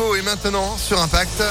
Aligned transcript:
est 0.00 0.22
maintenant 0.22 0.76
sur 0.78 1.00
Impact. 1.00 1.42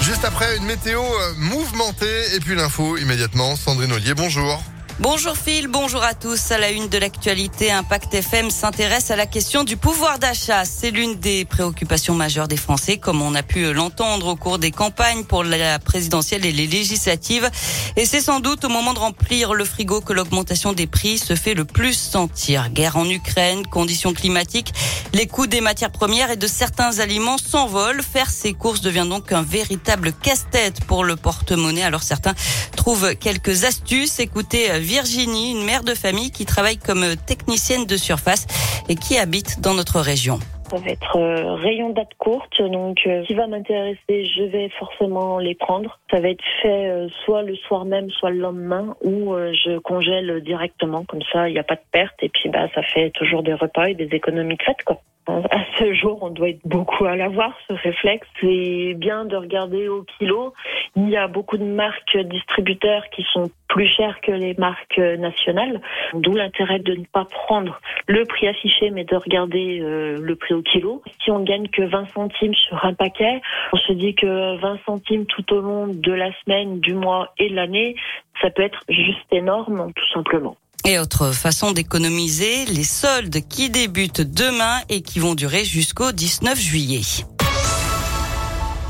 Juste 0.00 0.24
après 0.24 0.56
une 0.56 0.64
météo 0.64 1.02
euh, 1.02 1.34
mouvementée 1.38 2.34
et 2.34 2.40
puis 2.40 2.54
l'info 2.54 2.96
immédiatement. 2.96 3.56
Sandrine 3.56 3.92
Ollier, 3.92 4.14
bonjour. 4.14 4.62
Bonjour 5.00 5.36
Phil, 5.36 5.66
bonjour 5.66 6.04
à 6.04 6.14
tous. 6.14 6.52
À 6.52 6.58
la 6.58 6.70
une 6.70 6.88
de 6.88 6.98
l'actualité, 6.98 7.72
Impact 7.72 8.14
FM 8.14 8.48
s'intéresse 8.48 9.10
à 9.10 9.16
la 9.16 9.26
question 9.26 9.64
du 9.64 9.76
pouvoir 9.76 10.20
d'achat. 10.20 10.64
C'est 10.64 10.92
l'une 10.92 11.16
des 11.16 11.44
préoccupations 11.44 12.14
majeures 12.14 12.46
des 12.46 12.56
Français, 12.56 12.98
comme 12.98 13.20
on 13.20 13.34
a 13.34 13.42
pu 13.42 13.72
l'entendre 13.72 14.28
au 14.28 14.36
cours 14.36 14.60
des 14.60 14.70
campagnes 14.70 15.24
pour 15.24 15.42
la 15.42 15.80
présidentielle 15.80 16.46
et 16.46 16.52
les 16.52 16.68
législatives. 16.68 17.50
Et 17.96 18.06
c'est 18.06 18.20
sans 18.20 18.38
doute 18.38 18.64
au 18.64 18.68
moment 18.68 18.94
de 18.94 19.00
remplir 19.00 19.52
le 19.52 19.64
frigo 19.64 20.00
que 20.00 20.12
l'augmentation 20.12 20.72
des 20.72 20.86
prix 20.86 21.18
se 21.18 21.34
fait 21.34 21.54
le 21.54 21.64
plus 21.64 21.94
sentir. 21.94 22.70
Guerre 22.70 22.96
en 22.96 23.08
Ukraine, 23.10 23.66
conditions 23.66 24.12
climatiques, 24.12 24.72
les 25.12 25.26
coûts 25.26 25.48
des 25.48 25.60
matières 25.60 25.90
premières 25.90 26.30
et 26.30 26.36
de 26.36 26.46
certains 26.46 27.00
aliments 27.00 27.38
s'envolent. 27.38 28.00
Faire 28.00 28.30
ses 28.30 28.52
courses 28.52 28.80
devient 28.80 29.06
donc 29.08 29.32
un 29.32 29.42
véritable 29.42 30.12
casse-tête 30.12 30.84
pour 30.84 31.02
le 31.02 31.16
porte-monnaie. 31.16 31.82
Alors 31.82 32.04
certains 32.04 32.34
trouvent 32.76 33.16
quelques 33.16 33.64
astuces. 33.64 34.20
Écoutez 34.20 34.83
Virginie, 34.84 35.52
une 35.52 35.64
mère 35.64 35.82
de 35.82 35.94
famille 35.94 36.30
qui 36.30 36.44
travaille 36.44 36.76
comme 36.76 37.16
technicienne 37.26 37.86
de 37.86 37.96
surface 37.96 38.46
et 38.88 38.96
qui 38.96 39.16
habite 39.16 39.60
dans 39.60 39.72
notre 39.72 40.00
région. 40.00 40.38
Ça 40.70 40.78
va 40.78 40.90
être 40.90 41.16
euh, 41.16 41.54
rayon 41.54 41.90
date 41.90 42.14
courte, 42.18 42.60
donc 42.62 43.00
euh, 43.06 43.22
qui 43.24 43.34
va 43.34 43.46
m'intéresser, 43.46 44.24
je 44.24 44.44
vais 44.44 44.70
forcément 44.70 45.38
les 45.38 45.54
prendre. 45.54 45.98
Ça 46.10 46.20
va 46.20 46.28
être 46.28 46.44
fait 46.62 46.88
euh, 46.88 47.08
soit 47.24 47.42
le 47.42 47.54
soir 47.54 47.84
même, 47.84 48.10
soit 48.10 48.30
le 48.30 48.38
lendemain, 48.38 48.96
ou 49.02 49.34
je 49.34 49.78
congèle 49.78 50.40
directement, 50.42 51.04
comme 51.04 51.22
ça 51.32 51.48
il 51.48 51.52
n'y 51.52 51.58
a 51.58 51.64
pas 51.64 51.76
de 51.76 51.82
perte, 51.92 52.22
et 52.22 52.28
puis 52.28 52.48
bah 52.48 52.68
ça 52.74 52.82
fait 52.82 53.10
toujours 53.10 53.42
des 53.42 53.54
repas 53.54 53.86
et 53.86 53.94
des 53.94 54.08
économies 54.14 54.56
de 54.56 54.62
fête 54.62 54.82
quoi 54.84 55.00
à 55.26 55.64
ce 55.78 55.94
jour, 55.94 56.18
on 56.22 56.30
doit 56.30 56.50
être 56.50 56.60
beaucoup 56.64 57.06
à 57.06 57.16
l'avoir, 57.16 57.56
ce 57.68 57.72
réflexe. 57.72 58.26
C'est 58.40 58.94
bien 58.94 59.24
de 59.24 59.36
regarder 59.36 59.88
au 59.88 60.02
kilo. 60.18 60.52
Il 60.96 61.08
y 61.08 61.16
a 61.16 61.28
beaucoup 61.28 61.56
de 61.56 61.64
marques 61.64 62.16
distributeurs 62.16 63.08
qui 63.10 63.24
sont 63.32 63.50
plus 63.68 63.86
chères 63.86 64.20
que 64.20 64.32
les 64.32 64.54
marques 64.54 64.98
nationales, 64.98 65.80
d'où 66.14 66.34
l'intérêt 66.34 66.78
de 66.78 66.94
ne 66.94 67.04
pas 67.04 67.24
prendre 67.24 67.80
le 68.06 68.24
prix 68.24 68.48
affiché, 68.48 68.90
mais 68.90 69.04
de 69.04 69.16
regarder 69.16 69.78
le 69.80 70.36
prix 70.36 70.53
kilo. 70.62 71.02
Si 71.22 71.30
on 71.30 71.40
gagne 71.40 71.68
que 71.68 71.82
20 71.82 72.06
centimes 72.14 72.54
sur 72.54 72.84
un 72.84 72.94
paquet, 72.94 73.40
on 73.72 73.76
se 73.76 73.92
dit 73.92 74.14
que 74.14 74.60
20 74.60 74.78
centimes 74.86 75.26
tout 75.26 75.52
au 75.52 75.60
long 75.60 75.86
de 75.88 76.12
la 76.12 76.30
semaine, 76.42 76.80
du 76.80 76.94
mois 76.94 77.32
et 77.38 77.50
de 77.50 77.54
l'année, 77.54 77.96
ça 78.40 78.50
peut 78.50 78.62
être 78.62 78.80
juste 78.88 79.26
énorme, 79.32 79.92
tout 79.94 80.12
simplement. 80.12 80.56
Et 80.86 80.98
autre 80.98 81.32
façon 81.32 81.72
d'économiser, 81.72 82.66
les 82.66 82.84
soldes 82.84 83.38
qui 83.48 83.70
débutent 83.70 84.20
demain 84.20 84.80
et 84.90 85.00
qui 85.00 85.18
vont 85.18 85.34
durer 85.34 85.64
jusqu'au 85.64 86.12
19 86.12 86.58
juillet. 86.58 87.00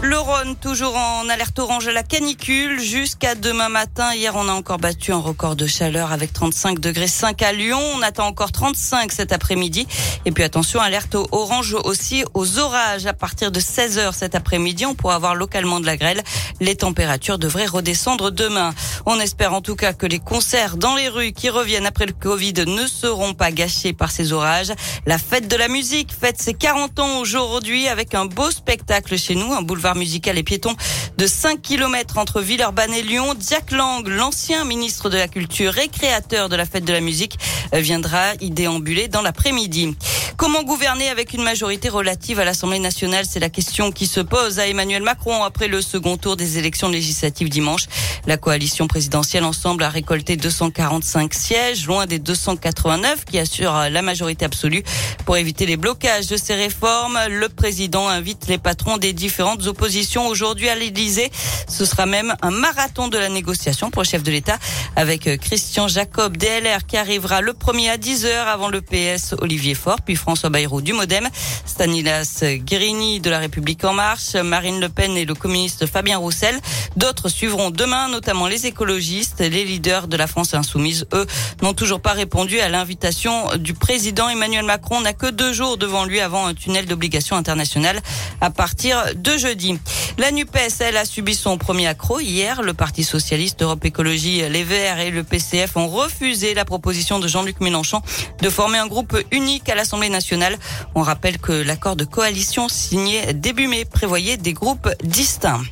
Le 0.05 0.19
Rhône, 0.19 0.55
toujours 0.57 0.95
en 0.99 1.31
alerte 1.31 1.59
orange 1.59 1.89
à 1.89 1.93
la 1.93 2.03
canicule 2.03 2.79
jusqu'à 2.79 3.35
demain 3.35 3.71
matin. 3.71 4.15
Hier, 4.15 4.35
on 4.37 4.47
a 4.51 4.53
encore 4.53 4.77
battu 4.77 5.13
un 5.13 5.19
record 5.19 5.57
de 5.57 5.67
chaleur 5.67 6.13
avec 6.13 6.31
35 6.31 6.79
degrés 6.79 7.07
5 7.07 7.41
à 7.41 7.53
Lyon. 7.53 7.81
On 7.97 8.03
attend 8.03 8.27
encore 8.27 8.53
35 8.53 9.11
cet 9.11 9.33
après-midi. 9.33 9.87
Et 10.27 10.31
puis 10.31 10.45
attention, 10.45 10.83
alerte 10.83 11.17
orange 11.33 11.75
aussi 11.85 12.23
aux 12.35 12.59
orages. 12.59 13.07
À 13.07 13.15
partir 13.15 13.51
de 13.51 13.59
16 13.61 13.97
heures 13.97 14.15
cet 14.15 14.35
après-midi, 14.35 14.85
on 14.85 14.95
pourra 14.95 15.15
avoir 15.15 15.35
localement 15.35 15.81
de 15.81 15.87
la 15.87 15.97
grêle. 15.97 16.23
Les 16.61 16.77
températures 16.77 17.39
devraient 17.39 17.65
redescendre 17.65 18.31
demain. 18.31 18.75
On 19.07 19.19
espère 19.19 19.55
en 19.55 19.63
tout 19.63 19.75
cas 19.75 19.95
que 19.95 20.05
les 20.05 20.19
concerts 20.19 20.77
dans 20.77 20.97
les 20.97 21.09
rues 21.09 21.33
qui 21.33 21.49
reviennent 21.49 21.87
après 21.87 22.05
le 22.05 22.13
Covid 22.13 22.67
ne 22.67 22.87
seront 22.87 23.33
pas 23.33 23.53
gâchés 23.53 23.95
par 23.95 24.11
ces 24.11 24.35
orages. 24.35 24.73
La 25.07 25.17
fête 25.17 25.49
de 25.49 25.57
la 25.57 25.69
musique 25.69 26.13
fête 26.13 26.43
ses 26.43 26.53
40 26.53 26.99
ans 26.99 27.21
aujourd'hui 27.21 27.89
avec 27.89 28.15
un 28.15 28.27
beau 28.27 28.51
spectacle 28.51 29.17
chez 29.17 29.35
nous, 29.35 29.55
un 29.55 29.63
boulevard 29.63 29.94
musical 29.95 30.39
et 30.39 30.43
piéton 30.43 30.75
de 31.17 31.27
5 31.27 31.61
km 31.63 32.19
entre 32.19 32.41
Villeurbanne 32.41 32.93
et 32.93 33.03
Lyon. 33.03 33.35
Jack 33.49 33.71
Lang, 33.71 34.07
l'ancien 34.07 34.65
ministre 34.65 35.11
de 35.11 35.17
la 35.17 35.29
Culture 35.29 35.79
et 35.79 35.89
créateur 35.89 36.49
de 36.49 36.57
la 36.57 36.67
fête 36.67 36.85
de 36.85 36.93
la 36.93 37.01
musique, 37.01 37.39
euh, 37.75 37.81
viendra 37.81 38.35
y 38.41 38.51
déambuler 38.51 39.09
dans 39.09 39.23
l'après-midi. 39.23 39.97
Comment 40.37 40.65
gouverner 40.65 41.09
avec 41.11 41.33
une 41.33 41.45
majorité 41.45 41.89
relative 41.89 42.41
à 42.41 42.45
l'Assemblée 42.45 42.81
nationale? 42.81 43.25
C'est 43.29 43.39
la 43.39 43.51
question 43.51 43.93
qui 43.93 44.09
se 44.09 44.19
pose 44.19 44.59
à 44.59 44.67
Emmanuel 44.67 45.03
Macron 45.03 45.45
après 45.45 45.69
le 45.69 45.81
second 45.81 46.17
tour 46.17 46.37
des 46.37 46.59
élections 46.59 46.89
législatives 46.89 47.49
dimanche. 47.49 47.87
La 48.27 48.37
coalition 48.37 48.89
présidentielle 48.89 49.45
ensemble 49.45 49.85
a 49.85 49.89
récolté 49.89 50.37
245 50.37 51.33
sièges, 51.33 51.87
loin 51.87 52.07
des 52.07 52.19
289 52.19 53.25
qui 53.25 53.39
assurent 53.39 53.89
la 53.91 54.03
majorité 54.03 54.45
absolue. 54.45 54.83
Pour 55.25 55.37
éviter 55.37 55.67
les 55.67 55.77
blocages 55.77 56.27
de 56.27 56.37
ces 56.37 56.55
réformes, 56.55 57.19
le 57.29 57.49
président 57.49 58.09
invite 58.09 58.49
les 58.49 58.59
patrons 58.59 58.97
des 58.97 59.13
différentes 59.13 59.67
oppositions 59.69 60.27
aujourd'hui 60.27 60.69
à 60.69 60.75
l'Élysée. 60.75 61.31
Ce 61.69 61.85
sera 61.85 62.07
même 62.07 62.35
un 62.43 62.51
marathon 62.51 63.07
de 63.07 63.19
la 63.19 63.29
négociation 63.29 63.91
pour 63.91 64.03
le 64.03 64.09
chef 64.09 64.25
de 64.25 64.33
l'État 64.33 64.59
avec 64.97 65.39
Christian 65.41 65.87
Jacob, 65.87 66.37
DLR, 66.37 66.87
qui 66.89 66.97
arrivera 66.97 67.41
le 67.41 67.55
premier 67.55 67.89
à 67.89 67.99
10h 67.99 68.33
avant 68.47 68.69
le 68.69 68.81
PS 68.81 69.35
Olivier 69.39 69.75
Faure, 69.75 70.01
puis 70.05 70.17
François 70.35 70.51
Bayrou 70.51 70.81
du 70.81 70.93
Modem, 70.93 71.29
Stanislas 71.65 72.43
Guérini 72.43 73.21
de 73.21 73.31
la 73.31 73.39
République 73.39 73.85
En 73.85 73.93
Marche, 73.93 74.35
Marine 74.35 74.81
Le 74.81 74.89
Pen 74.89 75.17
et 75.17 75.25
le 75.25 75.35
communiste 75.37 75.87
Fabien 75.87 76.19
Roussel. 76.19 76.59
D'autres 76.97 77.29
suivront 77.29 77.71
demain, 77.71 78.09
notamment 78.09 78.49
les 78.49 78.67
écologistes. 78.67 79.39
Les 79.39 79.65
leaders 79.65 80.09
de 80.09 80.17
la 80.17 80.27
France 80.27 80.53
insoumise, 80.55 81.07
eux, 81.13 81.25
n'ont 81.63 81.73
toujours 81.73 82.01
pas 82.01 82.15
répondu 82.15 82.59
à 82.59 82.69
l'invitation 82.69 83.47
du 83.59 83.75
président 83.75 84.29
Emmanuel 84.29 84.65
Macron. 84.65 85.01
N'a 85.03 85.13
que 85.13 85.31
deux 85.31 85.53
jours 85.53 85.77
devant 85.77 86.05
lui 86.05 86.19
avant 86.19 86.49
un 86.49 86.55
tunnel 86.55 86.87
d'obligation 86.87 87.37
internationale 87.37 88.01
à 88.41 88.51
partir 88.51 89.05
de 89.15 89.37
jeudi. 89.37 89.79
La 90.17 90.31
NUPES, 90.31 90.97
a 90.97 91.05
subi 91.05 91.35
son 91.35 91.59
premier 91.59 91.89
accro 91.89 92.21
hier. 92.21 92.63
Le 92.63 92.73
Parti 92.73 93.03
Socialiste, 93.03 93.63
Europe 93.63 93.85
Écologie, 93.85 94.49
les 94.49 94.63
Verts 94.63 95.01
et 95.01 95.11
le 95.11 95.25
PCF 95.25 95.77
ont 95.77 95.89
refusé 95.89 96.55
la 96.55 96.65
proposition 96.65 97.19
de 97.19 97.27
Jean-Luc 97.27 97.61
Mélenchon 97.61 98.01
de 98.41 98.49
former 98.49 98.79
un 98.79 98.87
groupe 98.87 99.19
unique 99.33 99.69
à 99.69 99.75
l'Assemblée 99.75 100.11
nationale. 100.11 100.57
On 100.95 101.03
rappelle 101.03 101.39
que 101.39 101.53
l'accord 101.53 101.97
de 101.97 102.05
coalition 102.05 102.69
signé 102.69 103.33
début 103.35 103.67
mai 103.67 103.85
prévoyait 103.85 104.37
des 104.37 104.53
groupes 104.53 104.89
distincts. 105.03 105.63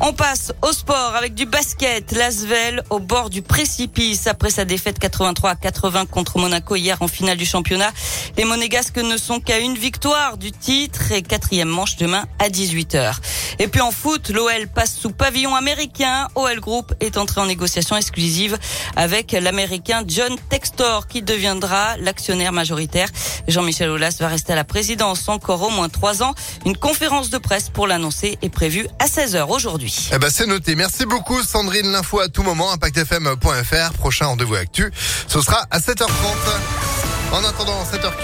On 0.00 0.12
passe 0.12 0.52
au 0.62 0.72
sport 0.72 1.14
avec 1.16 1.34
du 1.34 1.46
basket. 1.46 2.12
L'Asvel 2.12 2.82
au 2.90 2.98
bord 2.98 3.30
du 3.30 3.40
précipice 3.40 4.26
après 4.26 4.50
sa 4.50 4.64
défaite 4.66 4.98
83 4.98 5.50
à 5.50 5.54
80 5.56 6.06
contre 6.06 6.38
Monaco 6.38 6.76
hier 6.76 7.00
en 7.00 7.08
finale 7.08 7.38
du 7.38 7.46
championnat. 7.46 7.90
Les 8.36 8.44
Monégasques 8.44 8.98
ne 8.98 9.16
sont 9.16 9.40
qu'à 9.40 9.58
une 9.58 9.74
victoire 9.74 10.36
du 10.36 10.52
titre 10.52 11.12
et 11.12 11.22
quatrième 11.22 11.68
manche 11.68 11.96
demain 11.96 12.26
à 12.38 12.48
18h. 12.50 13.16
Et 13.58 13.68
puis 13.68 13.80
en 13.80 13.90
foot, 13.90 14.30
l'OL 14.30 14.68
passe 14.74 14.94
sous 14.94 15.10
pavillon 15.10 15.54
américain. 15.54 16.28
OL 16.34 16.60
Group 16.60 16.94
est 17.00 17.16
entré 17.16 17.40
en 17.40 17.46
négociation 17.46 17.96
exclusive 17.96 18.58
avec 18.96 19.32
l'américain 19.32 20.02
John 20.06 20.34
Textor 20.50 21.06
qui 21.06 21.22
deviendra 21.22 21.96
l'actionnaire 21.98 22.52
majoritaire. 22.52 23.08
Jean-Michel 23.48 23.90
Aulas 23.90 24.16
va 24.20 24.28
rester 24.28 24.52
à 24.52 24.56
la 24.56 24.64
présidence 24.64 25.28
encore 25.28 25.62
au 25.62 25.70
moins 25.70 25.88
trois 25.88 26.22
ans. 26.22 26.34
Une 26.64 26.76
conférence 26.76 27.30
de 27.30 27.38
presse 27.38 27.68
pour 27.68 27.86
l'annoncer 27.86 28.38
est 28.42 28.48
prévue 28.48 28.86
à 28.98 29.06
16h 29.06 29.48
aujourd'hui. 29.48 30.10
Eh 30.12 30.18
ben 30.18 30.30
c'est 30.30 30.46
noté. 30.46 30.74
Merci 30.74 31.06
beaucoup 31.06 31.42
Sandrine. 31.42 31.90
L'info 31.92 32.20
à 32.20 32.28
tout 32.28 32.42
moment, 32.42 32.72
impactfm.fr. 32.72 33.92
Prochain 33.98 34.26
rendez-vous 34.26 34.54
actu, 34.54 34.90
ce 35.28 35.40
sera 35.40 35.66
à 35.70 35.78
7h30. 35.78 36.06
En 37.32 37.44
attendant 37.44 37.82
7h15. 37.84 38.12